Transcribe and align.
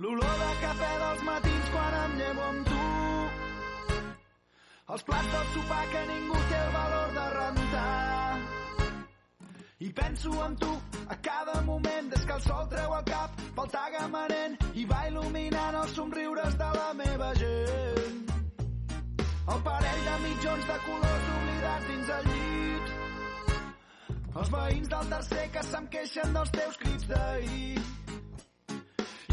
L'olor 0.00 0.36
de 0.40 0.52
cafè 0.62 0.90
dels 1.00 1.22
matins 1.28 1.66
quan 1.74 1.94
em 1.96 2.12
llevo 2.16 2.44
amb 2.46 2.68
tu. 2.68 2.84
Els 4.94 5.02
plats 5.08 5.28
del 5.34 5.50
sopar 5.56 5.80
que 5.90 6.04
ningú 6.08 6.38
té 6.52 6.60
el 6.60 6.70
valor 6.76 7.12
de 7.18 7.26
rentar. 7.34 8.38
I 9.80 9.90
penso 10.00 10.32
en 10.46 10.56
tu 10.62 10.70
a 11.06 11.18
cada 11.28 11.60
moment 11.68 12.08
des 12.14 12.24
que 12.24 12.32
el 12.38 12.42
sol 12.46 12.64
treu 12.72 12.96
el 12.96 13.04
cap 13.10 13.44
pel 13.58 13.70
tagamanent 13.76 14.56
i 14.72 14.86
va 14.88 15.02
il·luminant 15.10 15.80
els 15.82 15.94
somriures 16.00 16.58
de 16.64 16.72
la 16.80 16.88
meva 17.04 17.30
gent. 17.44 18.34
El 19.52 19.64
parell 19.68 20.04
de 20.08 20.18
mitjons 20.24 20.68
de 20.72 20.82
colors 20.88 21.32
oblidats 21.36 21.88
dins 21.92 22.16
el 22.18 22.28
llit. 22.32 22.98
Els 24.32 24.52
veïns 24.56 24.92
del 24.96 25.16
tercer 25.16 25.48
que 25.52 25.70
se'm 25.74 25.92
queixen 25.92 26.38
dels 26.40 26.56
teus 26.56 26.84
crits 26.86 27.10
d'ahir. 27.12 27.99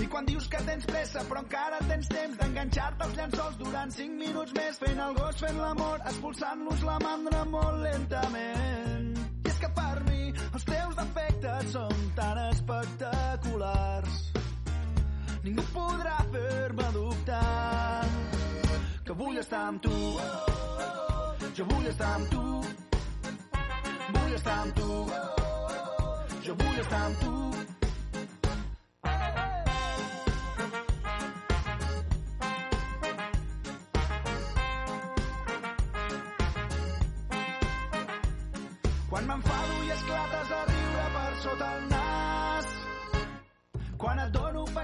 Quan 0.10 0.26
dius 0.26 0.48
que 0.48 0.60
tens 0.64 0.86
pressa 0.88 1.22
però 1.28 1.42
encara 1.44 1.78
tens 1.90 2.08
temps 2.08 2.38
d'enganxar-te 2.40 3.04
als 3.06 3.16
llençols 3.18 3.58
durant 3.60 3.92
5 3.92 4.20
minuts 4.22 4.54
més 4.56 4.78
fent 4.80 5.02
el 5.04 5.16
gos, 5.18 5.42
fent 5.44 5.60
l'amor, 5.60 6.00
expulsant-los 6.12 6.84
la 6.88 6.96
mandra 7.04 7.44
molt 7.52 7.82
lentament. 7.84 9.10
I 9.44 9.52
és 9.52 9.60
que 9.64 9.70
per 9.76 9.96
mi 10.08 10.32
els 10.32 10.68
teus 10.70 10.96
defectes 11.02 11.74
són 11.76 12.06
tan 12.20 12.40
espectaculars. 12.46 14.22
Ningú 15.44 15.68
podrà 15.76 16.16
fer-me 16.32 16.88
dubtar 16.96 18.06
que 19.04 19.20
vull 19.24 19.44
estar 19.44 19.66
amb 19.74 19.84
tu. 19.84 20.00
Jo 21.60 21.68
vull 21.74 21.92
estar 21.92 22.16
amb 22.16 22.32
tu. 22.32 22.48
Vull 24.16 24.40
estar 24.40 24.58
amb 24.64 24.82
tu. 24.82 24.92
Jo 26.48 26.60
vull 26.64 26.84
estar 26.86 27.04
amb 27.12 27.24
tu 27.26 27.57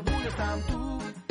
vull 0.00 0.26
estar 0.26 0.50
amb 0.52 0.66
tu. 0.70 0.80
La 1.06 1.25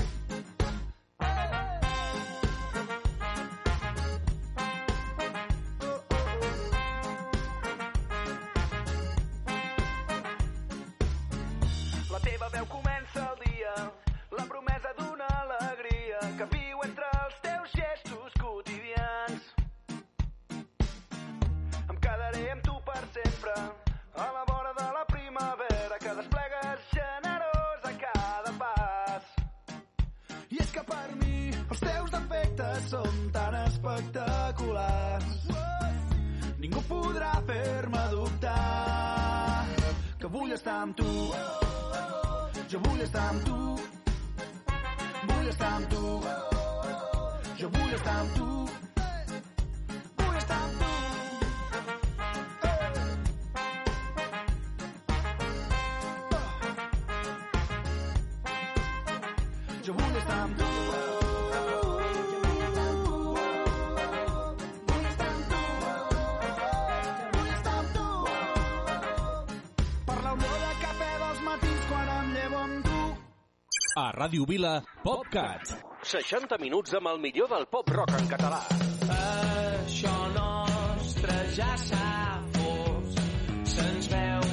són 32.84 33.32
tan 33.36 33.56
espectaculars. 33.66 35.48
Ningú 36.60 36.82
podrà 36.90 37.34
fer-me 37.48 38.04
dubtar 38.12 39.66
que 40.20 40.32
vull 40.34 40.52
estar 40.56 40.82
amb 40.84 40.96
tu. 40.98 41.12
Jo 42.72 42.80
vull 42.88 43.02
estar 43.06 43.26
amb 43.30 43.46
tu. 43.46 43.60
Vull 45.30 45.48
estar 45.54 45.72
amb 45.78 45.90
tu. 45.94 46.04
Jo 47.62 47.70
vull 47.78 47.94
estar 48.00 48.18
amb 48.24 48.36
tu. 48.40 48.50
A 73.96 74.10
Ràdio 74.12 74.44
Vila, 74.44 74.82
PopCat. 75.06 75.70
60 76.04 76.58
minuts 76.60 76.98
amb 76.98 77.08
el 77.14 77.22
millor 77.24 77.48
del 77.48 77.64
pop 77.72 77.88
rock 77.96 78.12
en 78.18 78.26
català. 78.28 78.60
Això 79.18 80.16
nostre 80.34 81.38
ja 81.56 81.70
s'ha 81.80 82.10
fos. 82.58 83.16
Se'ns 83.78 84.12
veu 84.12 84.44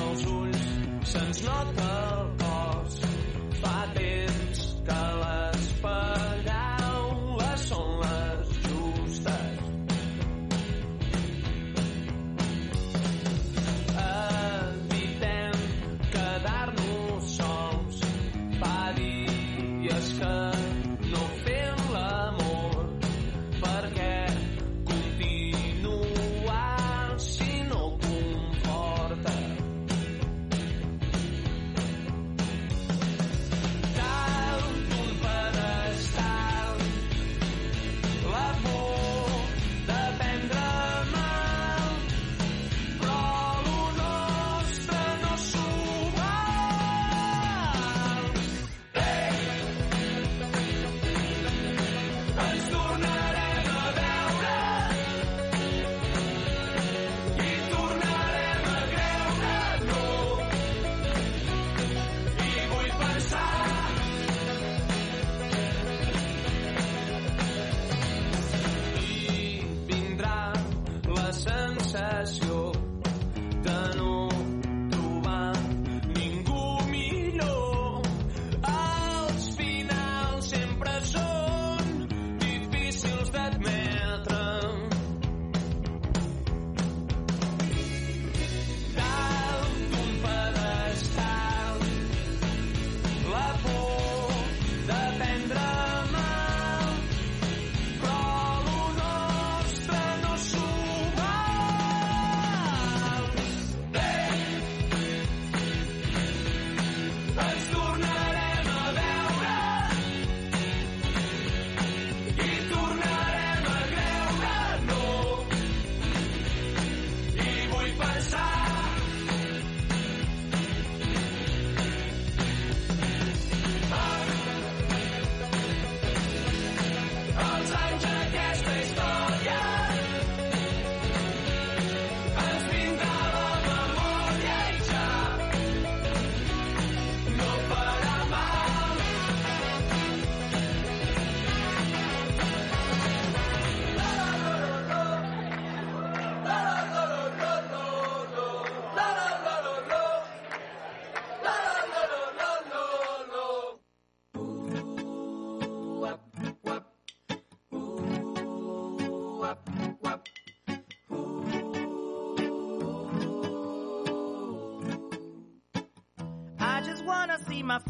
els 0.00 0.26
ulls, 0.34 0.66
se'ns 1.12 1.44
nota 1.46 1.86
el 2.08 2.31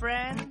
friends. 0.03 0.42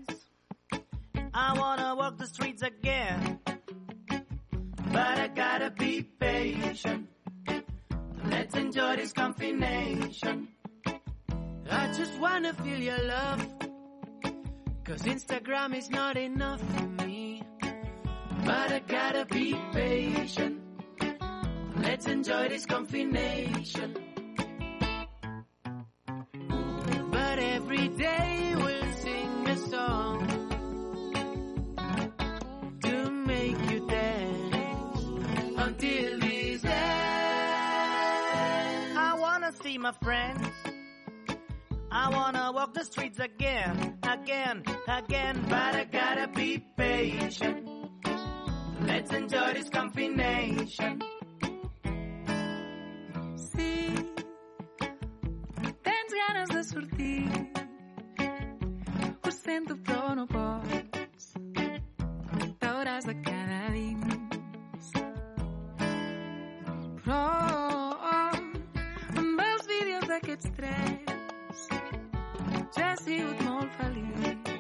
Sigut 72.98 73.42
molt 73.44 73.72
feliç. 73.78 74.52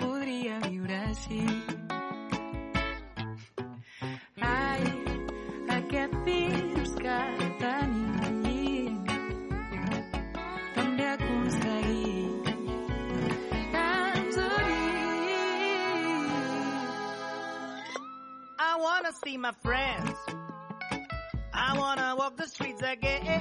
Podria 0.00 0.58
viure 0.68 0.98
així. 1.08 1.40
Ai, 4.50 4.82
aquest 5.78 6.16
virus 6.28 6.92
que 7.00 7.18
tenim 7.62 9.00
també 10.76 11.10
unim. 11.32 11.86
I 18.58 18.76
wanna 18.84 19.12
see 19.24 19.36
my 19.38 19.52
friends. 19.62 20.18
I 21.52 21.78
wanna 21.78 22.14
walk 22.16 22.36
the 22.36 22.46
streets 22.46 22.82
again. 22.82 23.35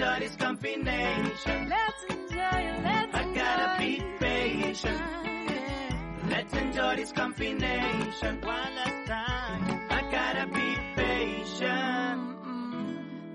Let's 0.00 0.08
enjoy 0.08 0.26
this 0.26 0.36
combination. 0.36 1.68
Let's 1.68 2.04
enjoy 2.08 2.60
let's 2.82 3.14
I 3.14 3.34
gotta 3.34 3.76
be 3.78 3.96
enjoy 3.96 4.18
patient. 4.18 5.02
Let's 6.26 6.54
enjoy 6.54 6.96
this 6.96 7.12
combination 7.12 8.40
one 8.40 8.74
last 8.76 9.06
time. 9.06 9.80
I 9.90 10.02
gotta 10.10 10.46
be 10.46 10.78
patient. 10.96 12.36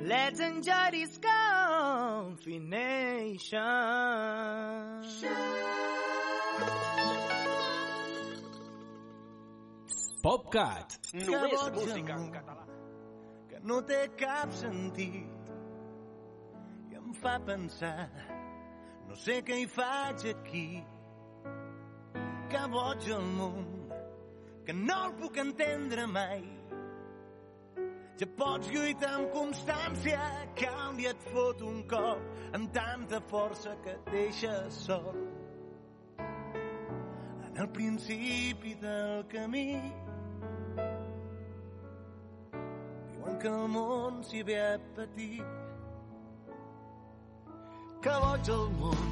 Let's 0.01 0.39
enjoy 0.39 0.89
this 0.91 1.19
combination. 1.19 2.73
PopCat. 10.23 10.99
Només 11.13 11.71
música 11.75 12.13
en 12.13 12.31
català. 12.31 12.65
que 13.49 13.59
no 13.61 13.81
té 13.85 14.09
cap 14.17 14.51
sentit 14.51 15.34
fa 17.25 17.39
pensar 17.41 18.09
no 19.07 19.15
sé 19.17 19.39
què 19.45 19.55
hi 19.57 19.65
faig 19.65 20.25
aquí 20.29 20.67
que 22.51 22.61
boig 22.73 23.07
el 23.15 23.25
món 23.37 23.71
que 24.67 24.75
no 24.77 24.97
el 25.07 25.15
puc 25.21 25.39
entendre 25.41 26.05
mai 26.11 26.43
ja 28.19 28.29
pots 28.41 28.69
lluitar 28.75 29.15
amb 29.15 29.33
constància 29.33 30.29
dia 30.99 31.15
et 31.15 31.25
fot 31.31 31.65
un 31.65 31.81
cop 31.89 32.53
amb 32.59 32.69
tanta 32.77 33.23
força 33.33 33.73
que 33.83 33.97
et 33.97 34.13
deixa 34.13 34.53
sol 34.77 35.17
en 37.49 37.61
el 37.65 37.69
principi 37.81 38.77
del 38.85 39.25
camí 39.33 39.69
Diuen 43.15 43.39
que 43.41 43.49
el 43.49 43.69
món 43.73 44.21
s'hi 44.27 44.43
ve 44.45 44.57
a 44.61 44.75
patir. 44.95 45.64
Que 48.05 48.15
boig 48.21 48.49
el 48.53 48.67
món, 48.77 49.05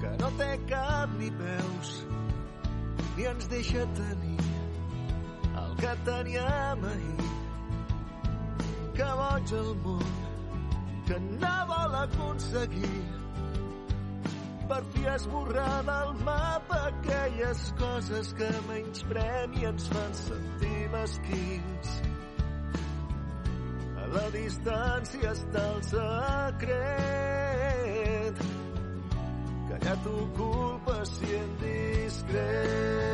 que 0.00 0.10
no 0.20 0.28
té 0.38 0.46
cap 0.68 1.10
ni 1.18 1.26
peus, 1.36 1.90
ni 3.18 3.26
ens 3.28 3.48
deixa 3.50 3.82
tenir 3.98 4.46
el 5.62 5.74
que 5.82 5.90
teníem 6.06 6.86
ahir. 6.92 7.26
Que 8.96 9.10
boig 9.18 9.52
el 9.58 9.68
món, 9.84 10.14
que 11.10 11.18
no 11.26 11.52
vol 11.72 11.98
aconseguir 11.98 13.02
per 14.72 14.80
fi 14.96 15.04
esborrar 15.18 15.84
del 15.90 16.16
mapa 16.30 16.80
aquelles 16.86 17.66
coses 17.84 18.32
que 18.40 18.50
menysprem 18.70 19.60
i 19.60 19.68
ens 19.74 19.92
fan 19.92 20.18
sentir 20.22 20.80
mesquins. 20.96 21.94
A 24.00 24.10
la 24.16 24.26
distància 24.40 25.36
està 25.36 25.68
el 25.76 25.88
secret 25.92 27.41
t'ocupa 30.34 31.04
si 31.04 31.34
en 31.34 31.50
discret. 31.60 33.11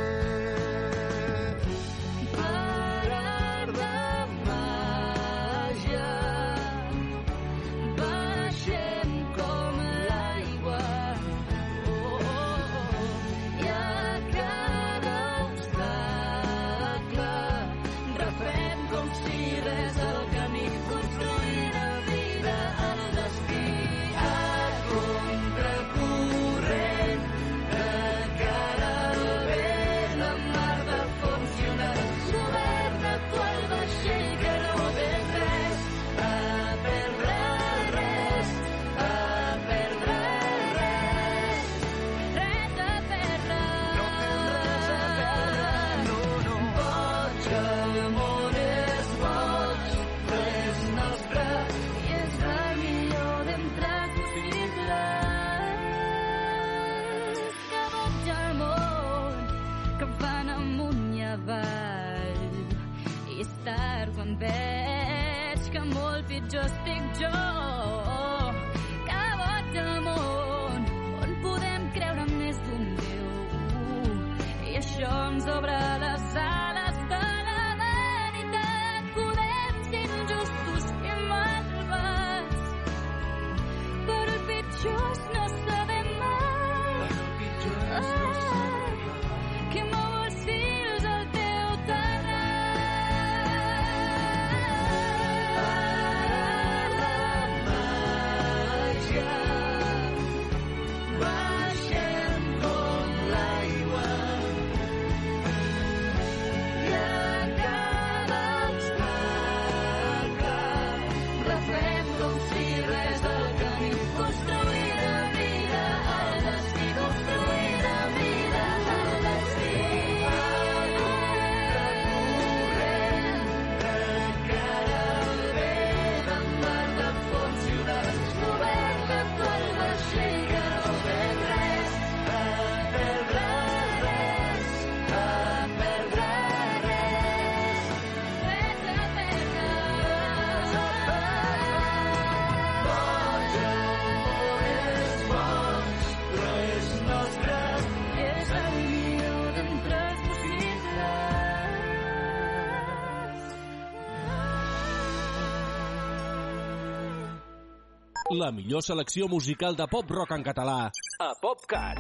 La 158.49 158.53
millor 158.57 158.83
selecció 158.83 159.27
musical 159.29 159.77
de 159.77 159.85
pop-rock 159.93 160.31
en 160.33 160.45
català 160.47 160.77
a 161.21 161.27
PopCat. 161.43 161.99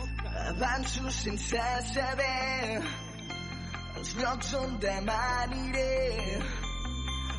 Avanço 0.49 1.11
sense 1.13 1.65
saber 1.91 2.79
els 3.99 4.13
llocs 4.17 4.55
on 4.57 4.79
demà 4.81 5.19
aniré 5.43 6.39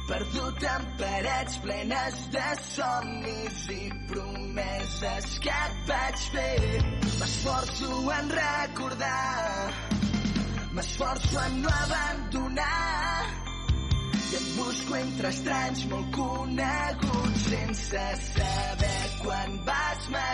perdut 0.09 0.67
en 0.73 0.85
parets 1.01 1.57
plenes 1.65 2.21
de 2.35 2.45
somnis 2.67 3.57
i 3.73 3.81
promeses 4.11 5.33
que 5.45 5.57
et 5.65 5.81
vaig 5.89 6.29
fer. 6.35 6.85
M'esforço 7.07 7.99
en 8.19 8.33
recordar, 8.37 9.73
m'esforço 10.77 11.45
en 11.47 11.61
no 11.65 11.73
abandonar 11.81 13.49
i 14.29 14.35
et 14.37 14.49
busco 14.59 14.95
entre 14.99 15.33
estranys 15.33 15.85
molt 15.89 16.11
coneguts 16.13 17.47
sense 17.49 18.03
saber 18.27 18.98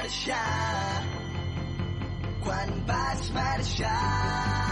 marxar. 0.05 1.03
Quan 2.43 2.69
vas 2.85 3.29
marxar. 3.31 4.64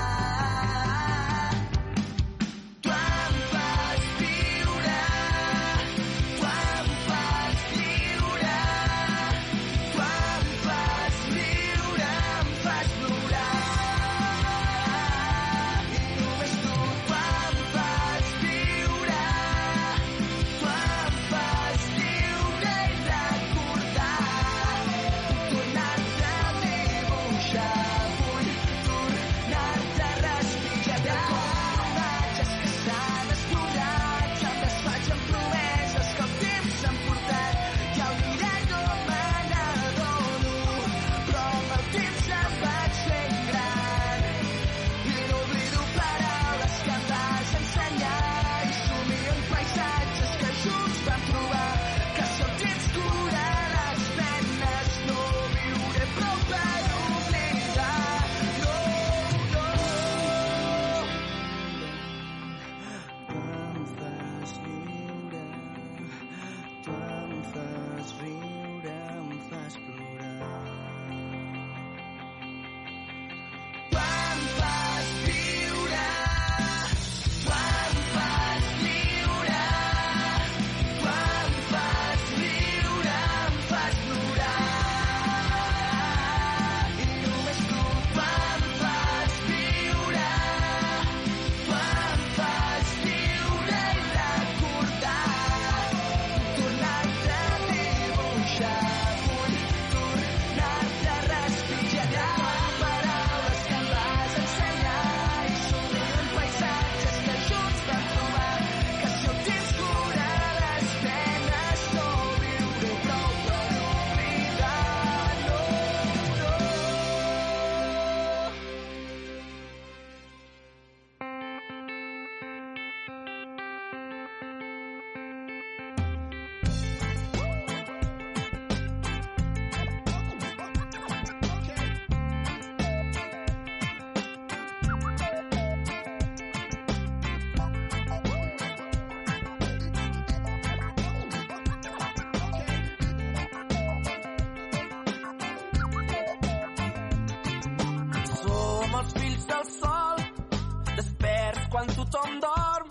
tothom 152.13 152.39
dorm, 152.39 152.89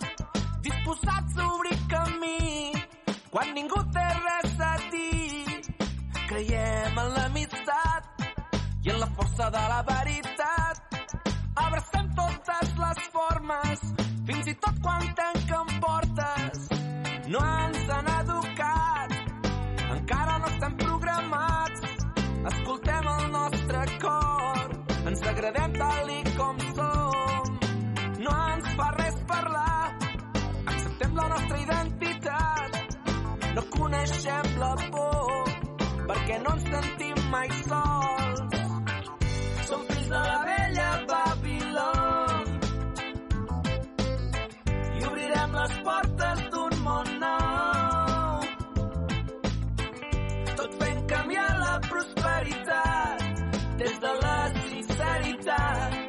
disposats 0.61 1.37
a 1.37 1.45
obrir 1.55 1.79
camí, 1.87 2.73
quan 3.31 3.53
ningú 3.55 3.79
té 3.95 4.03
res 4.19 4.59
a 4.59 4.73
dir. 4.91 5.61
Creiem 6.27 6.99
en 7.05 7.09
l'amistat 7.15 8.27
i 8.83 8.91
en 8.91 8.99
la 8.99 9.07
força 9.15 9.49
de 9.55 9.63
la 9.71 9.81
veritat 9.87 10.32
la 31.23 31.29
nostra 31.29 31.57
identitat. 31.57 32.71
No 33.55 33.61
coneixem 33.75 34.47
la 34.59 34.71
por 34.91 35.51
perquè 36.09 36.39
no 36.43 36.55
ens 36.55 36.65
sentim 36.73 37.19
mai 37.31 37.49
sols. 37.59 38.55
Som 39.69 39.85
fills 39.89 40.09
de 40.13 40.21
la 40.29 40.39
vella 40.49 40.89
Babiló 41.11 41.91
i 44.99 45.05
obrirem 45.09 45.55
les 45.59 45.75
portes 45.87 46.41
d'un 46.55 46.79
món 46.87 47.13
nou. 47.23 48.49
Tot 50.57 50.79
fent 50.81 51.05
canviar 51.13 51.51
la 51.61 51.75
prosperitat 51.91 53.29
des 53.83 54.01
de 54.07 54.17
la 54.25 54.39
sinceritat 54.57 56.01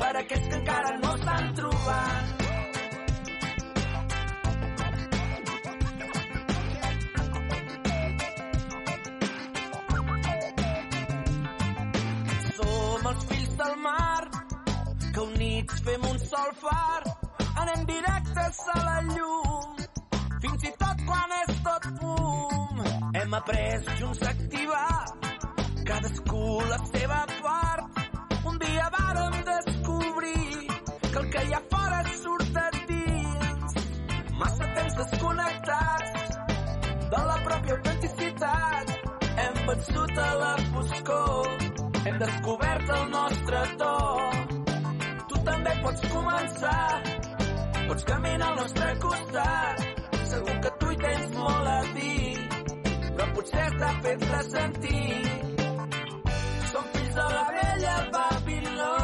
per 0.00 0.14
aquests 0.22 0.48
que 0.48 0.62
encara 0.62 0.96
no 1.04 1.18
s'han 1.26 1.52
trobat. 1.60 2.33
fem 15.84 16.04
un 16.10 16.18
sol 16.18 16.52
far, 16.62 17.02
anem 17.60 17.84
directes 17.88 18.60
a 18.74 18.76
la 18.86 18.98
llum, 19.08 19.80
fins 20.44 20.64
i 20.68 20.72
tot 20.82 21.02
quan 21.08 21.34
és 21.40 21.58
tot 21.66 21.88
fum. 22.00 22.80
Hem 23.20 23.36
après 23.38 23.90
junts 23.98 24.22
a 24.24 24.30
activar, 24.30 25.00
cadascú 25.90 26.44
la 26.70 26.78
seva 26.88 27.20
part. 27.42 28.00
Un 28.48 28.58
dia 28.62 28.88
vàrem 28.96 29.36
descobrir 29.50 30.68
que 31.10 31.18
el 31.22 31.28
que 31.34 31.44
hi 31.48 31.54
ha 31.58 31.62
fora 31.74 32.00
surt 32.22 32.52
de 32.56 32.66
dins. 32.92 33.78
Massa 34.40 34.70
temps 34.78 34.98
desconnectats 35.02 36.38
de 37.14 37.24
la 37.32 37.38
pròpia 37.48 37.76
autenticitat. 37.78 38.94
Hem 39.44 39.60
vençut 39.68 40.22
a 40.28 40.30
la 40.44 40.54
foscor, 40.70 41.68
hem 42.04 42.22
descobert 42.24 42.96
el 43.00 43.10
nostre 43.18 43.66
tot 43.84 44.33
pots 45.84 46.06
començar. 46.10 46.84
Pots 47.88 48.04
caminar 48.08 48.50
al 48.50 48.60
nostre 48.62 48.90
costat. 49.04 49.82
Segur 50.32 50.54
que 50.64 50.70
tu 50.80 50.92
hi 50.92 50.98
tens 51.02 51.34
molt 51.38 51.70
a 51.72 51.80
dir, 51.96 52.30
però 53.16 53.26
potser 53.36 53.66
t'ha 53.80 53.90
fet-la 54.06 54.40
sentir. 54.52 55.18
Som 56.70 56.88
fills 56.94 57.18
de 57.18 57.26
la 57.36 57.44
vella 57.56 57.96
Babiló 58.14 58.96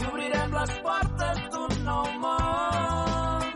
i 0.00 0.08
obrirem 0.10 0.56
les 0.58 0.74
portes 0.88 1.44
d'un 1.54 1.76
nou 1.90 2.10
món. 2.24 3.48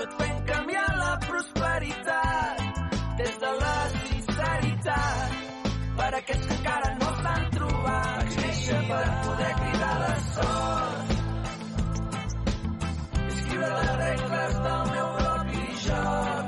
Tot 0.00 0.18
fent 0.22 0.42
canviar 0.52 0.88
la 1.04 1.12
prosperitat 1.28 2.82
des 3.22 3.38
de 3.44 3.54
la 3.62 3.76
sinceritat 3.94 5.38
per 6.00 6.10
aquests 6.20 6.46
que 6.50 6.58
encara 6.58 6.96
no 6.98 7.07
néixer 8.68 8.88
per 8.88 9.08
poder 9.24 9.52
cridar 9.58 9.98
la 9.98 10.14
sort 10.34 11.10
escriure 13.28 13.68
les 13.76 13.92
regles 14.00 14.54
del 14.64 14.82
meu 14.92 15.08
propi 15.18 15.62
joc. 15.84 16.46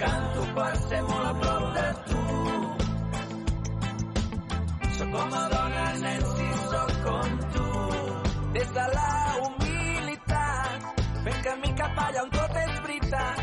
Canto 0.00 0.42
per 0.56 0.72
ser 0.88 1.02
molt 1.10 1.26
a 1.26 1.34
prop 1.42 1.64
de 1.76 1.86
tu. 2.08 2.24
Sóc 4.96 5.10
com 5.14 5.36
a 5.42 5.44
dona, 5.54 5.86
nen, 6.02 6.26
si 6.34 6.48
sóc 6.72 6.92
com 7.06 7.38
tu. 7.56 7.68
Des 8.56 8.74
de 8.78 8.86
la 8.96 9.12
humilitat, 9.44 10.90
fent 11.24 11.40
camí 11.48 11.74
cap 11.82 12.02
allà 12.08 12.26
on 12.26 12.34
tot 12.34 12.60
és 12.64 12.74
veritat. 12.88 13.38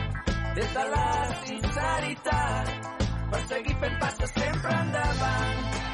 Des 0.60 0.76
de 0.78 0.86
la 0.96 1.08
sinceritat, 1.48 2.76
per 3.32 3.42
seguir 3.48 3.80
fent 3.86 4.00
passes 4.04 4.38
sempre 4.42 4.78
endavant. 4.82 5.93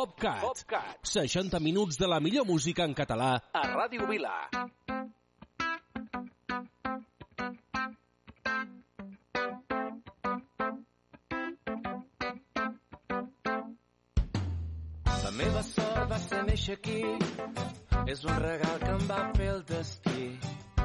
PopCat. 0.00 0.40
PopCat. 0.40 0.98
60 1.02 1.60
minuts 1.60 1.98
de 1.98 2.06
la 2.08 2.20
millor 2.20 2.46
música 2.48 2.84
en 2.88 2.94
català 2.96 3.34
a 3.52 3.62
Ràdio 3.68 4.06
Vila. 4.08 4.32
La 15.04 15.34
meva 15.36 15.62
sort 15.68 16.08
va 16.14 16.20
ser 16.24 16.40
néixer 16.48 16.78
aquí, 16.78 17.02
és 18.08 18.24
un 18.24 18.40
regal 18.46 18.80
que 18.80 18.94
em 18.94 19.04
va 19.10 19.22
fer 19.36 19.50
el 19.58 19.64
destí. 19.68 20.30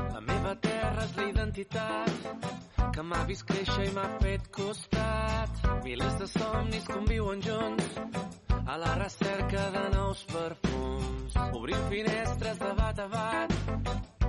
La 0.01 0.25
meva 0.27 0.57
terra 0.67 1.07
és 1.07 1.15
la 1.21 1.29
identitat 1.31 2.91
que 2.91 3.07
m'ha 3.13 3.23
vist 3.31 3.47
créixer 3.47 3.87
i 3.87 3.95
m'ha 3.95 4.09
fet 4.19 4.51
costat. 4.59 5.63
Milers 5.87 6.19
de 6.19 6.27
somnis 6.35 6.91
conviuen 6.91 7.47
junts 7.47 8.44
a 8.67 8.77
la 8.77 8.95
recerca 8.95 9.69
de 9.71 9.89
nous 9.95 10.23
perfums. 10.25 11.35
Obrim 11.53 11.89
finestres 11.89 12.59
de 12.59 12.71
bat 12.77 12.99
a 12.99 13.07
bat, 13.07 13.53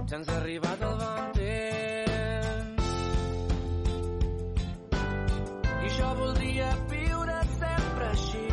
ja 0.09 0.17
ens 0.17 0.29
ha 0.29 0.37
arribat 0.41 0.83
el 0.89 0.97
bon 1.03 1.33
temps. 1.39 2.91
I 5.87 5.93
jo 5.99 6.11
voldria 6.21 6.71
viure 6.93 7.39
sempre 7.55 8.11
així, 8.11 8.45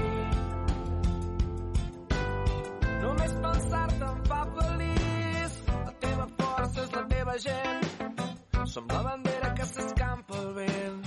Només 3.04 3.34
pensar-te 3.44 4.06
em 4.08 4.22
fa 4.30 4.42
feliç. 4.56 5.58
La 5.74 5.94
teva 6.06 6.28
força 6.40 6.86
és 6.86 6.96
la 6.96 7.04
teva 7.16 7.36
gent. 7.48 7.84
Som 8.74 8.88
la 8.88 9.02
bandera 9.10 9.54
que 9.58 9.68
s'escampa 9.74 10.40
al 10.40 10.54
vent. 10.62 11.04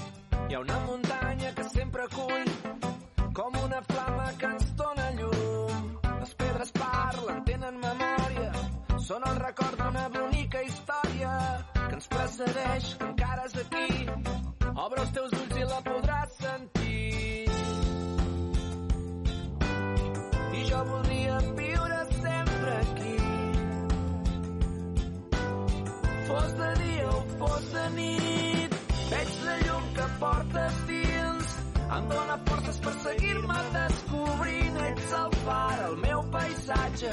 Hi 0.46 0.54
ha 0.54 0.60
una 0.60 0.78
muntanya 0.84 0.95
precedeix, 12.36 12.94
que 12.98 13.04
encara 13.04 13.44
és 13.46 13.54
aquí. 13.62 14.06
Obre 14.76 15.00
els 15.02 15.12
teus 15.16 15.32
ulls 15.38 15.56
i 15.56 15.66
la 15.70 15.78
podràs 15.86 16.34
sentir. 16.40 17.46
I 20.56 20.64
jo 20.70 20.82
voldria 20.90 21.38
viure 21.60 22.00
sempre 22.10 22.74
aquí. 22.82 23.14
Fos 26.28 26.52
de 26.60 26.70
dia 26.82 27.08
o 27.08 27.22
fos 27.40 27.70
de 27.72 27.86
nit, 27.96 28.76
veig 29.14 29.32
la 29.46 29.56
llum 29.64 29.88
que 29.96 30.10
portes 30.20 30.82
dins. 30.92 31.56
Em 31.86 32.08
dóna 32.12 32.38
forces 32.50 32.82
per 32.84 32.94
seguir-me 33.06 33.64
descobrint. 33.78 34.80
Ets 34.90 35.18
el 35.22 35.36
far, 35.46 35.76
el 35.88 35.96
meu 36.04 36.24
paisatge, 36.34 37.12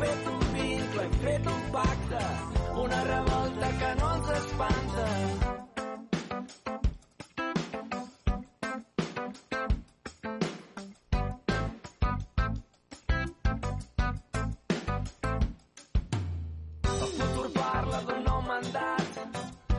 fet 0.00 0.26
un 0.30 0.40
vincle, 0.54 1.02
hem 1.02 1.12
fet 1.22 1.46
un 1.52 1.62
pacte, 1.72 2.22
una 2.84 3.02
revolta 3.04 3.68
que 3.80 3.90
no 4.00 4.08
ens 4.16 4.30
espanta. 4.36 5.06
El 16.82 17.12
futur 17.18 17.48
parla 17.54 18.02
d'un 18.08 18.22
nou 18.28 18.42
mandat, 18.50 19.22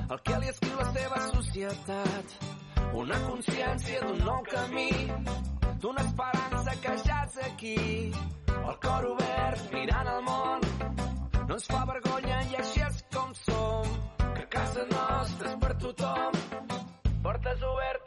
el 0.08 0.24
que 0.30 0.40
li 0.42 0.54
escriu 0.56 0.80
la 0.82 0.90
seva 0.98 1.22
societat, 1.28 2.40
una 3.04 3.22
consciència 3.28 4.02
d'un 4.08 4.26
nou 4.32 4.42
camí, 4.50 4.90
d'una 5.84 6.10
esperança 6.10 6.82
que 6.82 6.98
ja 7.06 7.22
és 7.30 7.40
aquí. 7.52 7.78
El 8.68 8.80
cor 8.84 9.06
obert, 9.14 9.62
mirant 9.74 10.08
al 10.12 10.24
món, 10.26 10.66
no 11.48 11.56
ens 11.56 11.68
fa 11.72 11.86
vergonya 11.88 12.42
i 12.52 12.58
així 12.62 12.84
és 12.88 12.98
com 13.16 13.32
som. 13.46 13.94
Que 14.38 14.44
casa 14.58 14.84
nostra 14.92 15.54
és 15.54 15.62
per 15.62 15.74
tothom, 15.86 16.42
portes 17.24 17.64
obertes 17.72 18.07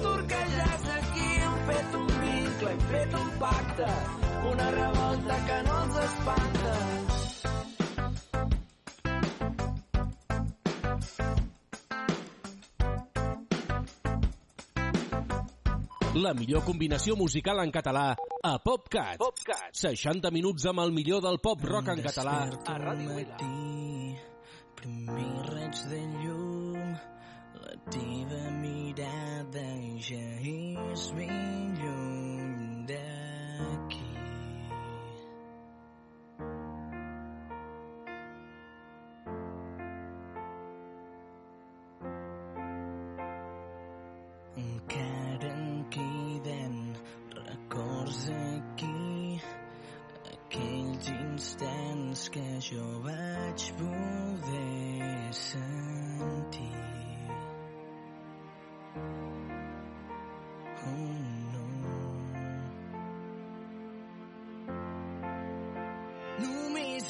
futur 0.00 0.26
que 0.26 0.40
ja 0.56 0.68
és 0.76 0.86
aquí. 0.96 1.28
Hem 1.44 1.58
fet 1.68 1.96
un 1.98 2.08
vincle, 2.22 2.72
hem 2.72 2.82
fet 2.92 3.16
un 3.20 3.30
pacte, 3.40 3.90
una 4.52 4.70
revolta 4.76 5.36
que 5.48 5.58
no 5.66 5.82
ens 5.84 6.00
espanta. 6.06 6.78
La 16.20 16.34
millor 16.34 16.64
combinació 16.66 17.14
musical 17.16 17.62
en 17.62 17.70
català 17.72 18.10
a 18.44 18.56
PopCat. 18.60 19.16
PopCat. 19.20 19.70
60 19.78 20.32
minuts 20.34 20.66
amb 20.68 20.82
el 20.82 20.92
millor 20.92 21.22
del 21.24 21.38
pop 21.40 21.62
rock 21.64 21.94
en 21.94 22.02
català 22.04 22.42
a 22.50 22.76
Ràdio 22.82 23.16
Vila. 23.16 23.38
primer 24.80 25.44
raig 25.46 25.80
de 25.90 26.00
llum, 26.22 26.92
la 27.62 27.74
teva 27.92 28.42
mirada 28.58 28.69
ja 30.00 30.16
és 30.92 31.04
ben 31.14 31.74
lluny 31.78 32.86
d'aquí. 32.88 34.08
Encara 44.56 45.52
em 45.54 45.84
queden 45.94 46.76
records 47.46 48.28
aquí 48.30 49.40
aquells 50.34 51.14
instants 51.20 52.28
que 52.34 52.46
jo 52.68 52.86
vaig 53.06 53.72
poder 53.78 55.32
sentir. 55.46 56.79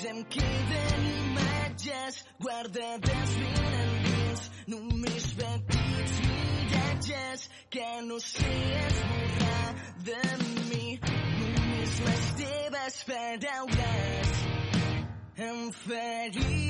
Només 0.01 0.17
em 0.17 0.25
queden 0.25 1.03
imatges 1.07 2.25
guardades 2.41 3.35
ben 3.41 3.75
endins, 3.81 4.45
només 4.67 5.27
petits 5.41 6.15
miratges 6.29 7.45
que 7.69 7.85
no 8.07 8.19
sé 8.19 8.55
esborrar 8.87 9.75
de 10.09 10.23
mi. 10.71 10.97
Només 11.05 12.01
les 12.09 12.33
teves 12.41 12.99
paraules 13.13 14.35
em 15.51 15.71
farien 15.85 16.70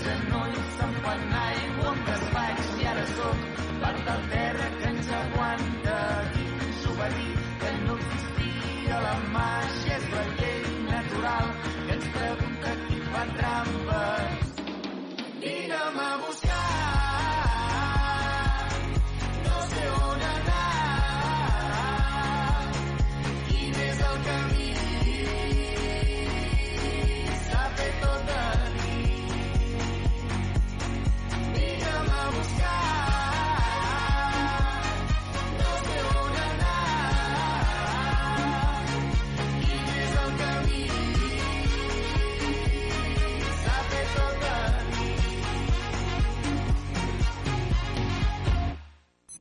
Els 0.00 0.08
genolls 0.08 0.68
se'm 0.76 0.94
fan 1.06 1.34
aigua, 1.40 1.90
em 1.90 2.00
desfaig 2.06 2.60
i 2.80 2.86
ara 2.94 3.04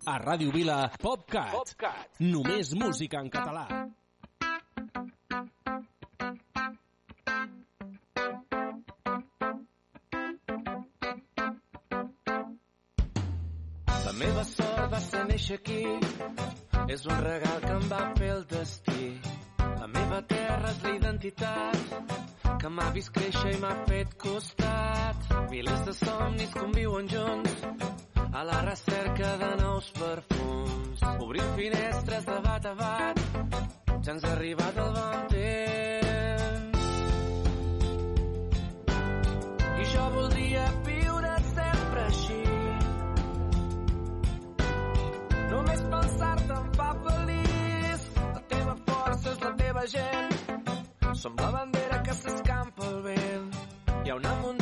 A 0.10 0.18
Ràdio 0.18 0.50
Vila, 0.50 0.90
PopCat. 0.98 1.52
PopCat. 1.54 2.16
Només 2.26 2.72
música 2.74 3.20
en 3.22 3.28
català. 3.30 3.68
La 14.08 14.14
meva 14.18 14.48
sort 14.50 14.90
va 14.96 15.02
ser 15.06 15.22
néixer 15.30 15.60
aquí, 15.60 15.84
és 16.90 17.06
un 17.06 17.22
regal 17.28 17.62
que 17.68 17.76
em 17.76 17.88
va 17.94 18.02
fer 18.18 18.32
el 18.40 18.44
destí. 18.56 19.12
La 19.62 19.92
meva 19.94 20.24
terra 20.34 20.74
és 20.74 20.82
la 20.88 20.96
identitat, 20.98 21.78
que 22.58 22.74
m'ha 22.74 22.90
vist 22.98 23.14
créixer 23.14 23.54
i 23.54 23.62
m'ha 23.62 23.76
fet 23.86 24.18
costat. 24.26 25.30
Milers 25.54 25.86
de 25.86 25.94
somnis 26.02 26.58
conviuen 26.58 27.14
junts, 27.14 27.62
a 28.32 28.44
la 28.44 28.62
recerca 28.62 29.38
de 29.38 29.56
nous 29.62 29.92
perfums. 29.92 31.02
Obrim 31.20 31.56
finestres 31.56 32.26
de 32.26 32.40
bat 32.44 32.66
a 32.66 32.74
bat, 32.76 33.20
ja 34.04 34.12
ens 34.14 34.24
ha 34.24 34.32
arribat 34.34 34.78
el 34.78 34.92
bon 34.98 35.26
temps. 35.34 36.86
I 39.80 39.90
jo 39.94 40.06
voldria 40.18 40.68
viure 40.86 41.34
sempre 41.56 42.06
així, 42.06 42.44
Només 45.50 45.82
pensar-te 45.92 46.54
em 46.54 46.72
fa 46.78 46.92
feliç. 47.08 48.08
La 48.36 48.44
teva 48.54 48.76
força 48.86 49.32
és 49.34 49.42
la 49.42 49.54
teva 49.64 49.88
gent. 49.96 50.38
Som 51.24 51.36
la 51.42 51.50
bandera 51.58 52.04
que 52.06 52.14
s'escampa 52.22 52.88
al 52.94 53.02
vent. 53.10 53.52
Hi 54.06 54.12
ha 54.12 54.16
una 54.22 54.36
muntanya 54.44 54.59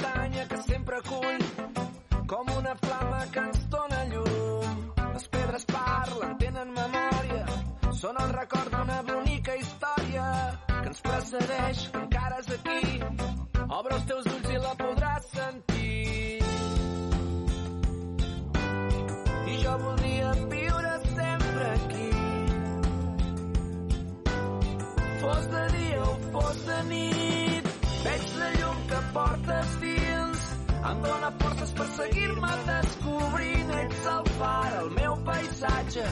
Són 7.97 8.17
el 8.21 8.29
record 8.29 8.69
d'una 8.69 8.97
bonica 9.05 9.55
història 9.57 10.25
que 10.67 10.89
ens 10.89 10.99
precedeix, 11.01 11.79
que 11.93 12.01
encara 12.03 12.35
és 12.43 12.51
aquí. 12.53 12.99
Obre 13.77 13.95
els 13.95 14.05
teus 14.11 14.27
ulls 14.33 14.51
i 14.53 14.59
la 14.61 14.73
podràs 14.81 15.25
sentir. 15.31 16.43
I 19.49 19.57
jo 19.63 19.73
volia 19.87 20.35
viure 20.53 20.93
sempre 21.07 21.71
aquí. 21.71 22.11
Fos 25.25 25.51
de 25.57 25.65
dia 25.73 26.05
o 26.05 26.15
fos 26.37 26.63
de 26.69 26.79
nit, 26.93 27.73
veig 28.05 28.31
la 28.43 28.53
llum 28.59 28.87
que 28.93 29.03
portes 29.19 29.77
dins. 29.87 30.49
Em 30.77 31.05
dóna 31.09 31.33
forces 31.41 31.77
per 31.81 31.91
seguir-me 31.97 32.55
descobrint. 32.71 33.77
Ets 33.81 34.09
el 34.17 34.35
far, 34.37 34.73
el 34.85 34.97
meu 35.01 35.17
paisatge, 35.25 36.11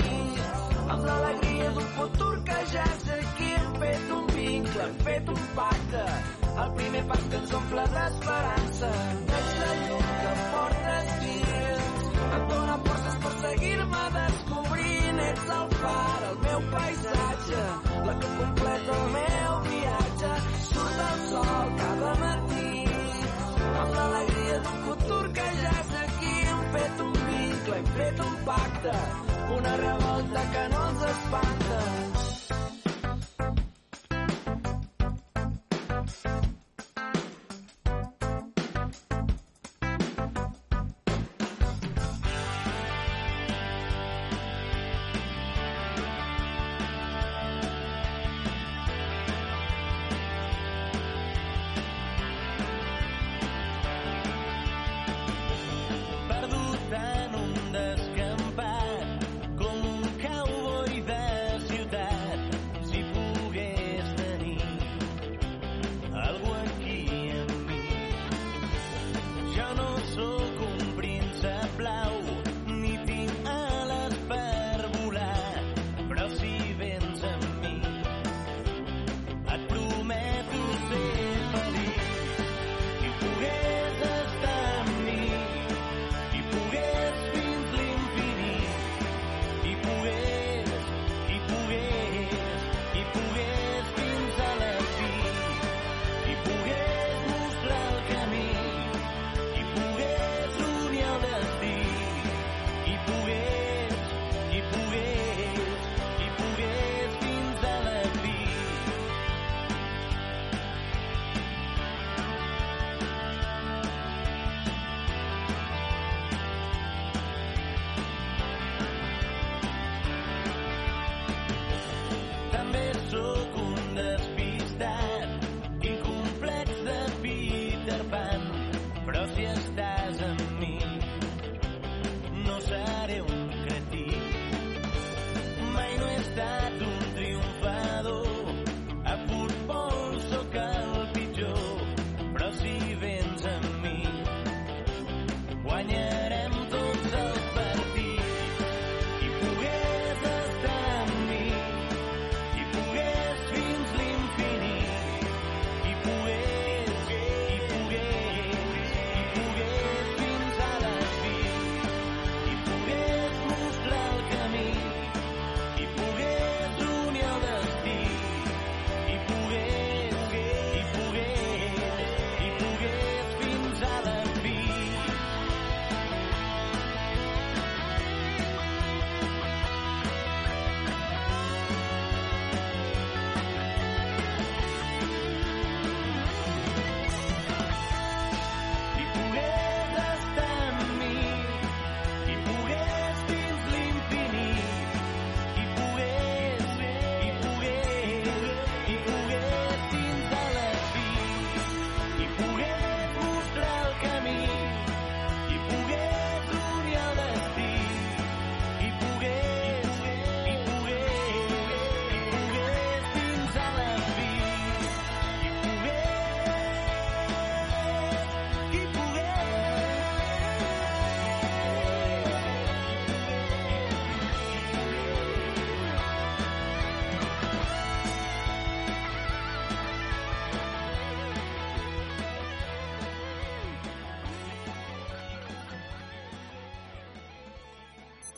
amb 0.91 1.05
l'alegria 1.07 1.69
d'un 1.75 1.89
futur 1.97 2.33
que 2.47 2.59
ja 2.73 2.85
és 2.95 3.05
aquí. 3.17 3.49
Hem 3.57 3.75
fet 3.83 4.13
un 4.17 4.25
vincle, 4.35 4.85
hem 4.85 4.95
fet 5.07 5.29
un 5.33 5.41
pacte, 5.55 6.03
el 6.63 6.71
primer 6.79 7.03
pas 7.11 7.23
que 7.31 7.39
ens 7.41 7.53
omple 7.59 7.85
d'esperança. 7.95 8.91
Veig 9.31 9.51
la 9.61 9.71
llum 9.81 10.09
que 10.23 10.33
portes 10.55 11.13
dins, 11.23 12.03
em 12.37 12.43
dóna 12.51 12.77
forces 12.87 13.17
per 13.23 13.33
seguir-me 13.45 14.03
descobrint. 14.17 15.23
Ets 15.29 15.49
el 15.59 15.73
far, 15.81 16.19
el 16.31 16.37
meu 16.45 16.61
paisatge, 16.75 17.63
la 18.09 18.17
que 18.19 18.33
completa 18.41 18.99
el 18.99 19.09
meu 19.15 19.57
viatge. 19.69 20.33
Surt 20.71 21.01
el 21.07 21.25
sol 21.31 21.73
cada 21.81 22.13
matí, 22.25 22.85
amb 23.81 23.97
l'alegria 23.97 24.61
d'un 24.67 24.79
futur 24.89 25.23
que 25.39 25.49
ja 25.63 25.75
és 25.85 25.97
aquí. 26.05 26.37
Hem 26.51 26.63
fet 26.75 27.05
un 27.07 27.13
vincle, 27.25 27.79
hem 27.79 27.91
fet 27.97 28.25
un 28.27 28.39
pacte, 28.51 28.97
una 29.57 29.77
revolta 29.85 30.43
que 30.53 30.67
no 30.75 30.80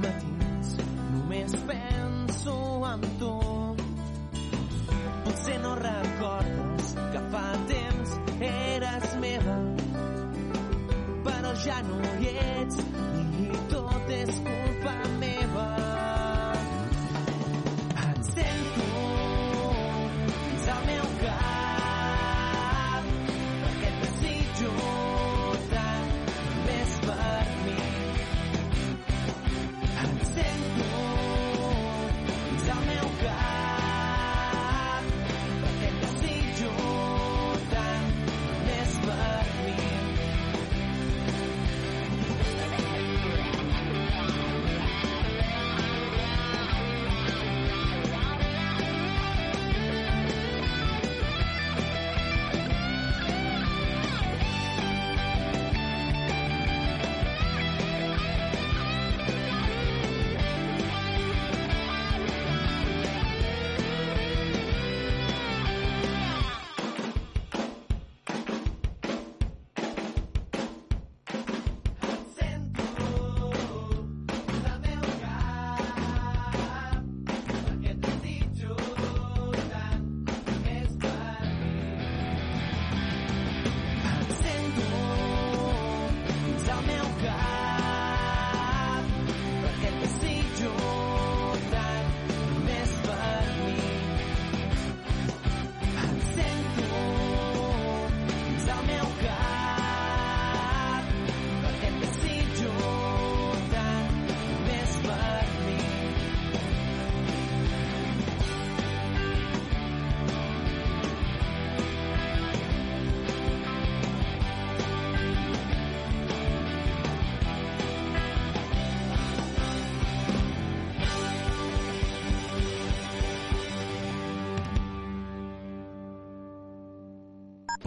Matthew. 0.00 0.29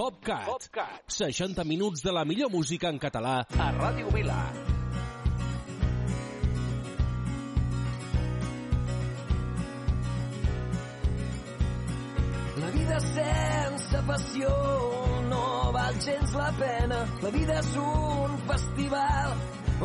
Bobcat. 0.03 0.45
Bobcat. 0.45 1.03
60 1.07 1.63
minuts 1.63 2.01
de 2.03 2.11
la 2.11 2.25
millor 2.25 2.49
música 2.51 2.89
en 2.91 2.97
català 2.99 3.35
a 3.55 3.67
Ràdio 3.71 4.09
Vila. 4.11 4.39
La 12.57 12.71
vida 12.75 12.99
sense 13.05 14.01
passió 14.09 14.51
no 15.29 15.71
val 15.77 15.95
gens 16.03 16.35
la 16.35 16.51
pena. 16.59 16.99
La 17.23 17.31
vida 17.37 17.59
és 17.61 17.73
un 17.85 18.37
festival 18.51 19.37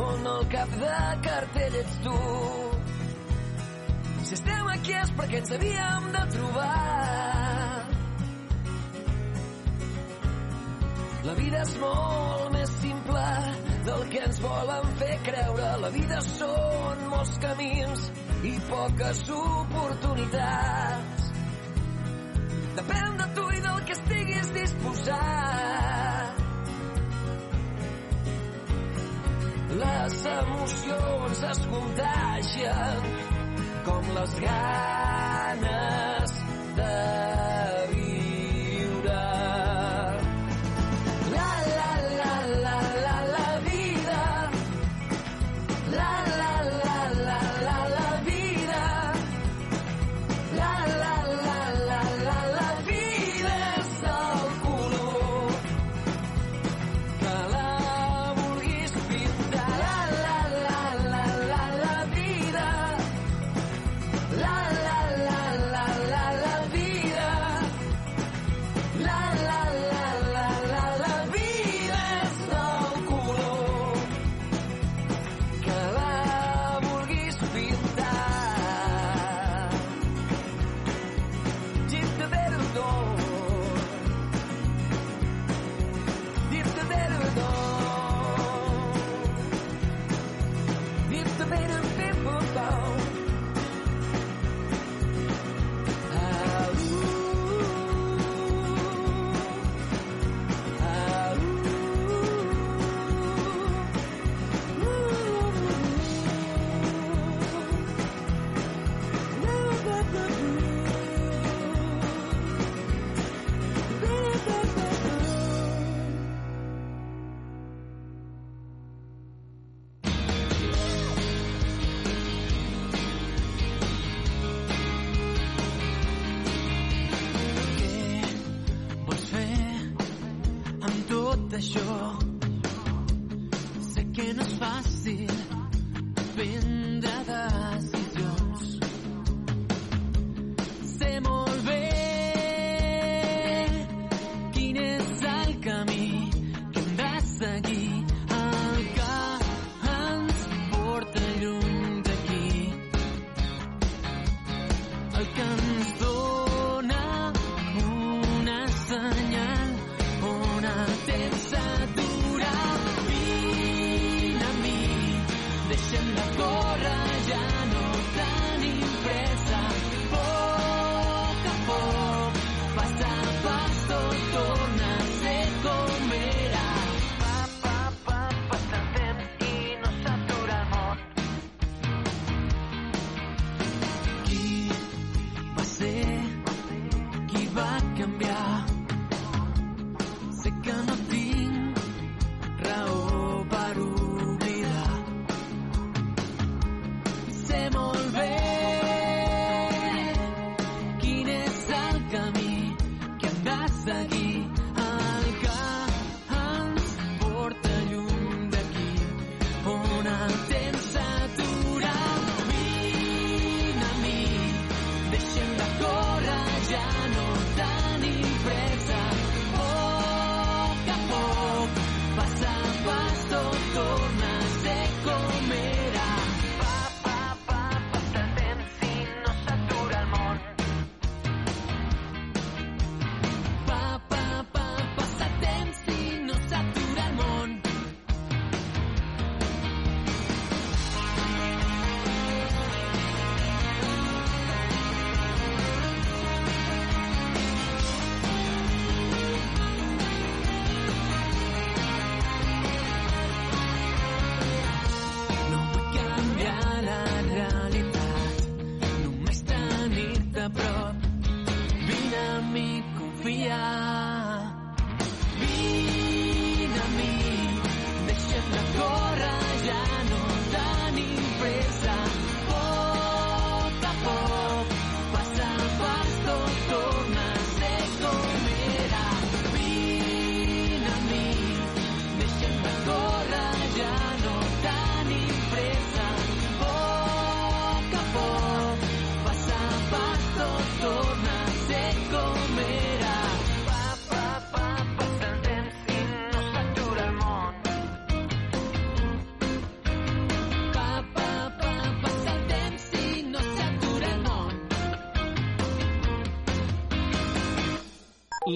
on 0.09 0.31
el 0.33 0.47
cap 0.51 0.75
de 0.83 0.97
cartell 1.29 1.79
ets 1.85 1.95
tu. 2.03 2.17
Si 4.25 4.35
estem 4.41 4.73
aquí 4.75 4.99
és 4.99 5.15
perquè 5.21 5.39
ens 5.45 5.55
havíem 5.55 6.11
de 6.17 6.27
trobar 6.35 7.48
vida 11.49 11.61
és 11.65 11.71
molt 11.81 12.51
més 12.53 12.71
simple 12.77 13.21
del 13.85 14.03
que 14.11 14.19
ens 14.21 14.39
volen 14.43 14.89
fer 14.99 15.15
creure. 15.25 15.69
La 15.81 15.89
vida 15.95 16.19
són 16.21 16.99
molts 17.09 17.37
camins 17.41 18.03
i 18.45 18.51
poques 18.69 19.21
oportunitats. 19.33 21.31
Depèn 22.77 23.17
de 23.21 23.27
tu 23.39 23.45
i 23.57 23.61
del 23.65 23.79
que 23.87 23.95
estiguis 23.97 24.51
disposat. 24.59 26.33
Les 29.81 30.19
emocions 30.35 31.43
es 31.49 31.59
contagien 31.73 33.09
com 33.89 34.13
les 34.19 34.37
ganes 34.45 36.37
de 36.77 37.18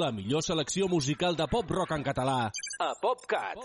La 0.04 0.12
millor 0.12 0.44
selecció 0.44 0.90
musical 0.92 1.38
de 1.40 1.46
pop-rock 1.48 1.94
en 1.96 2.02
català 2.04 2.40
a 2.84 2.88
PopCat. 3.00 3.60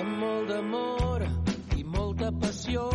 Amb 0.00 0.14
molt 0.20 0.48
d'amor 0.48 1.24
i 1.76 1.84
molta 1.96 2.30
passió 2.40 2.86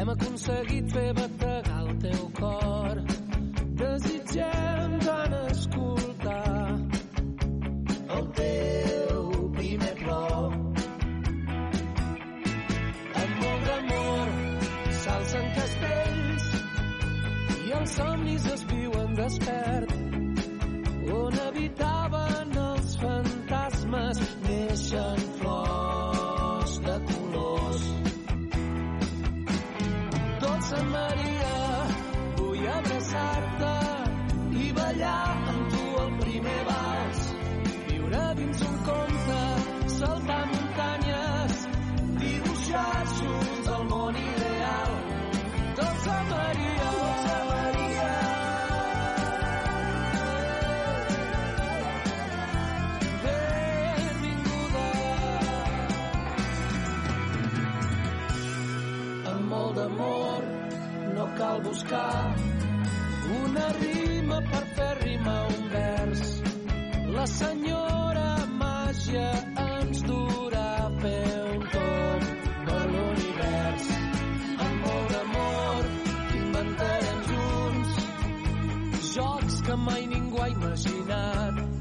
hem 0.00 0.10
aconseguit 0.16 0.90
fer 0.96 1.12
bategar 1.20 1.76
el 1.84 1.92
teu 2.06 2.26
cor. 2.40 3.02
Desitgem 3.84 4.98
tant 5.06 5.38
escoltar 5.44 6.74
el 8.18 8.28
teu 8.40 9.22
primer 9.60 9.94
plor. 10.02 10.58
Amb 13.22 13.40
molt 13.46 13.70
d'amor 13.70 14.36
s'alcen 15.06 15.50
castells 15.62 16.52
i 17.62 17.80
els 17.80 17.98
somnis 18.02 18.52
es 18.58 18.70
viuen 18.74 19.20
despert 19.22 19.91
on 21.12 21.38
habitaven 21.44 22.56
els 22.64 22.94
fantasmes 23.02 24.20
neixen 24.46 25.20
flors 25.40 26.78
de 26.86 26.96
colors. 27.10 27.84
Dolça 30.46 30.82
Maria, 30.94 31.52
vull 32.40 32.66
abraçar-te 32.78 33.76
i 34.64 34.72
ballar 34.80 35.31
buscar 61.92 62.34
una 63.44 63.68
rima 63.78 64.40
per 64.50 64.64
fer 64.74 64.98
rimar 65.02 65.46
un 65.46 65.68
vers. 65.68 66.42
La 67.14 67.26
senyora 67.26 68.46
màgia 68.62 69.28
ens 69.64 70.02
durà 70.08 70.68
a 70.86 70.90
fer 71.02 71.26
un 71.54 71.66
tomb 71.74 72.24
per 72.68 72.80
l'univers. 72.94 73.90
Amb 74.66 74.86
molt 74.86 75.12
d'amor 75.16 75.90
inventarem 76.40 77.20
junts 77.34 78.00
jocs 79.12 79.60
que 79.68 79.76
mai 79.76 80.06
ningú 80.16 80.42
ha 80.42 80.48
imaginat. 80.56 81.71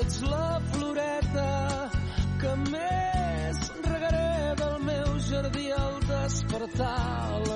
Ets 0.00 0.18
la 0.22 0.60
floreta 0.72 1.46
que 2.42 2.54
més 2.68 3.62
regaré 3.86 4.54
del 4.62 4.76
meu 4.90 5.18
jardí 5.30 5.70
al 5.82 6.00
despertar. 6.06 6.96
a 7.34 7.47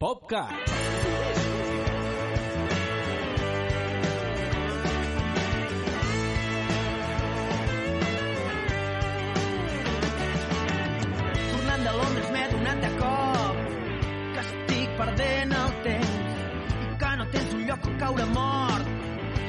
PopCat. 0.00 0.48
Tornant 11.50 11.84
de 11.84 11.92
Londres 11.98 12.30
m'he 12.32 12.46
donat 12.52 12.80
de 12.80 12.90
cop 12.96 13.58
que 14.36 14.44
estic 14.44 14.94
perdent 15.02 15.52
el 15.58 15.74
temps 15.84 16.38
i 16.86 16.88
que 17.02 17.10
no 17.20 17.26
tens 17.34 17.52
un 17.58 17.66
lloc 17.68 17.88
on 17.90 17.98
caure 18.04 18.26
mort 18.32 18.88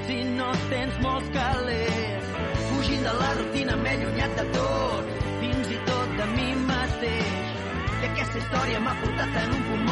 si 0.09 0.17
no 0.33 0.49
tens 0.73 0.97
molts 1.05 1.29
calés. 1.37 2.33
Fugint 2.65 3.07
de 3.07 3.15
la 3.21 3.31
rutina 3.39 3.79
m'he 3.85 3.95
allunyat 4.01 4.35
de 4.41 4.45
tot, 4.59 5.15
fins 5.45 5.71
i 5.77 5.79
tot 5.87 6.19
de 6.19 6.27
mi 6.33 6.49
mateix. 6.73 7.55
I 8.01 8.11
aquesta 8.11 8.43
història 8.43 8.83
m'ha 8.83 8.97
portat 9.05 9.39
en 9.45 9.55
un 9.61 9.71
un 9.77 9.87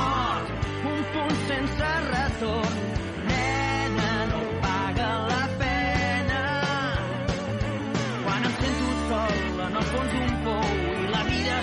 punt 1.14 1.36
sense 1.48 1.90
retorn. 2.14 2.76
Nena, 3.28 4.12
no 4.32 4.40
paga 4.64 5.10
la 5.32 5.46
pena 5.62 6.42
quan 8.24 8.44
sento 8.60 8.92
sol 9.10 9.40
en 9.68 9.80
el 9.82 9.88
fons 9.94 10.14
d'un 10.14 10.34
pou 10.46 10.70
i 11.04 11.08
la 11.16 11.24
vida 11.32 11.58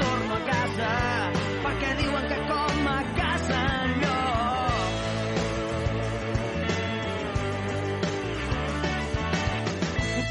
torno 0.00 0.34
a 0.34 0.42
casa 0.52 0.90
perquè 1.66 1.92
diuen 2.00 2.24
que 2.32 2.40
com 2.50 2.90
a 2.94 2.98
casa 3.20 3.60
enlloc. 3.84 5.06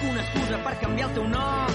Una 0.10 0.22
excusa 0.22 0.58
per 0.66 0.76
canviar 0.84 1.10
el 1.10 1.16
teu 1.22 1.32
nom 1.38 1.74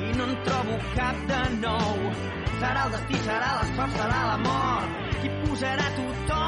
i 0.00 0.12
no 0.18 0.28
en 0.28 0.36
trobo 0.48 0.82
cap 0.96 1.24
de 1.32 1.46
nou. 1.64 2.29
Serà 2.60 2.80
el 2.84 2.90
destí, 2.92 3.18
serà 3.24 3.52
la 3.56 3.68
sort, 3.70 3.94
serà 3.96 4.18
la 4.26 4.36
mort. 4.44 4.98
Qui 5.22 5.30
posarà 5.46 5.86
tothom 5.96 6.39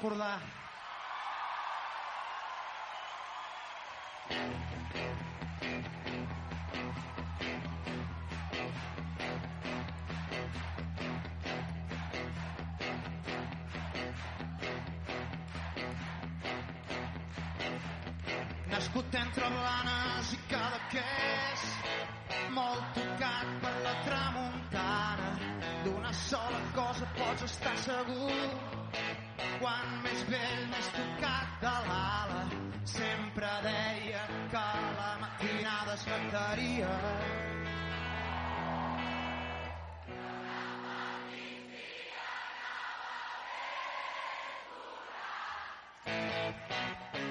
kurdaa 0.00 0.38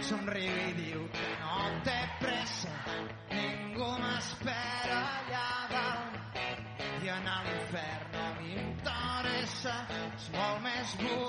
somriu 0.09 0.53
i 0.69 0.71
diu 0.73 1.01
que 1.13 1.27
no 1.41 1.65
té 1.85 1.97
pressa, 2.21 2.71
ningú 3.29 3.89
m'espera 4.01 5.01
allà 5.19 5.49
dalt. 5.73 6.39
I 7.05 7.11
anar 7.13 7.37
a 7.39 7.47
l'infern 7.47 8.15
no 8.17 8.27
m'interessa, 8.39 9.75
és 10.09 10.31
molt 10.37 10.63
més 10.65 10.95
bonic 11.03 11.28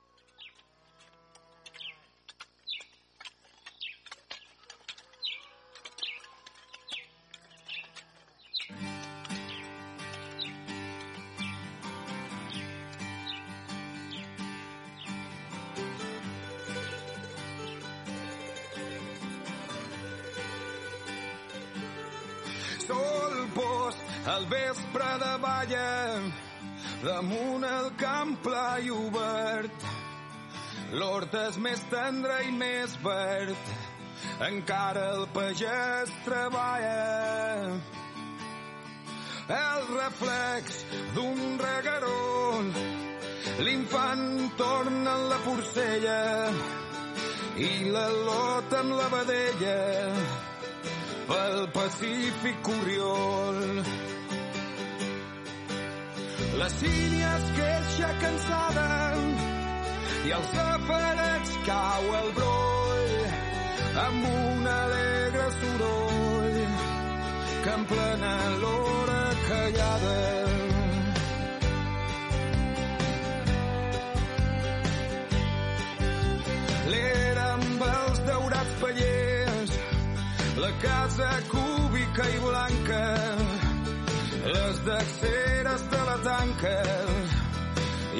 vespre 24.51 25.09
de 25.23 25.33
balla 25.41 25.89
damunt 27.03 27.63
el 27.65 27.89
camp 27.97 28.35
pla 28.43 28.79
i 28.83 28.91
obert. 28.91 29.85
L'hort 30.91 31.35
és 31.39 31.57
més 31.63 31.81
tendre 31.91 32.35
i 32.43 32.51
més 32.51 32.97
verd, 33.03 33.71
encara 34.47 35.05
el 35.15 35.25
pagès 35.35 36.11
treballa. 36.25 37.71
El 39.51 39.87
reflex 39.95 40.83
d'un 41.15 41.57
regarón 41.59 42.69
l'infant 43.65 44.27
torna 44.59 45.15
en 45.17 45.25
la 45.31 45.39
porcella 45.47 46.21
i 47.57 47.71
la 47.91 48.07
lota 48.27 48.79
amb 48.83 48.95
la 48.99 49.09
vedella 49.15 49.75
pel 51.27 51.67
Pacífic 51.75 52.71
Oriol. 52.77 54.10
La 56.61 56.69
sínia 56.69 57.29
es 57.35 57.45
queixa 57.57 58.07
cansada 58.21 58.89
i 60.27 60.33
als 60.35 60.51
aparets 60.63 61.55
cau 61.65 62.09
el 62.17 62.27
broll 62.35 63.15
amb 64.01 64.27
un 64.31 64.67
alegre 64.73 65.47
soroll 65.55 66.59
que 67.63 67.73
en 67.77 67.87
plena 67.93 68.35
l'hora 68.61 69.23
callada. 69.47 70.13
L'era 76.93 77.47
amb 77.55 77.87
els 77.89 78.25
daurats 78.29 78.77
pallers 78.85 79.77
la 80.67 80.73
casa 80.85 81.33
cúbica 81.55 82.29
i 82.37 82.43
blanca 82.45 83.05
les 84.45 84.85
deceres 84.85 85.81
de 85.91 86.01
la 86.09 86.17
tanca 86.23 86.77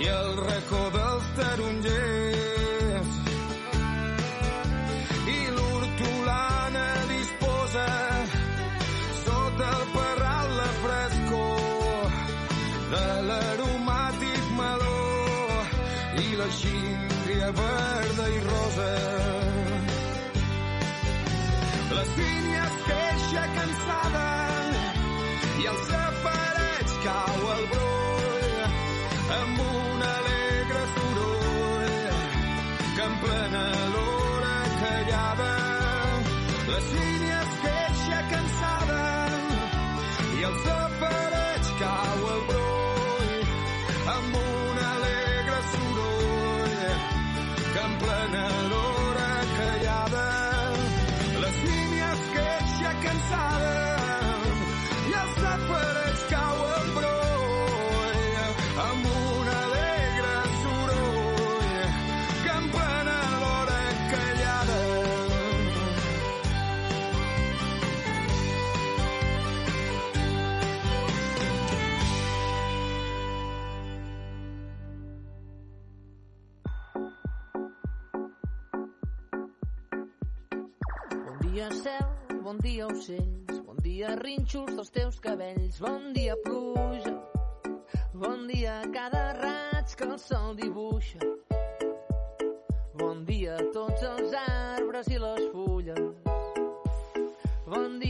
i 0.01 0.05
el 0.07 0.29
racó 0.37 0.81
dels 0.95 1.29
tarongers 1.37 3.15
i 5.35 5.39
l'hortolana 5.55 6.85
disposa 7.13 7.87
sota 9.23 9.71
el 9.79 9.87
parral 9.95 10.53
la 10.59 10.69
frescor 10.83 12.19
de 12.93 13.07
l'aromàtic 13.29 14.43
meló 14.59 15.01
i 16.25 16.27
la 16.43 16.49
xíndria 16.61 17.51
verda 17.61 18.29
i 18.37 18.39
rosa. 18.51 18.93
La 21.97 22.05
sínia 22.15 22.65
dia, 84.01 84.15
rínxols 84.15 84.73
dels 84.73 84.89
teus 84.89 85.19
cabells, 85.21 85.77
bon 85.79 86.13
dia, 86.13 86.35
pluja, 86.41 87.13
bon 88.13 88.47
dia, 88.49 88.81
cada 88.93 89.21
raig 89.37 89.93
que 89.95 90.09
el 90.09 90.17
sol 90.17 90.55
dibuixa. 90.57 91.30